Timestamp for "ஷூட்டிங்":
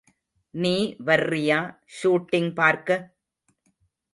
1.97-2.51